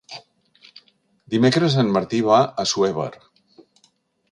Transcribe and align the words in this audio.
Dimecres 1.35 1.77
en 1.83 1.93
Martí 1.99 2.23
va 2.31 2.39
a 2.39 2.49
Assuévar. 2.65 3.09